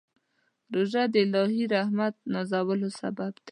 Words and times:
روژه 0.73 1.03
د 1.13 1.15
الهي 1.23 1.63
رحمت 1.73 2.15
نازلولو 2.33 2.89
سبب 2.99 3.33
دی. 3.45 3.49